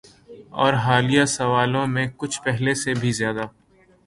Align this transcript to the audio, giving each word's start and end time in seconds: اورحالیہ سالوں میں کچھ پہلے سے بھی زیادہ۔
اورحالیہ 0.61 1.25
سالوں 1.35 1.85
میں 1.87 2.07
کچھ 2.17 2.37
پہلے 2.43 2.73
سے 2.81 2.91
بھی 3.01 3.11
زیادہ۔ 3.11 3.45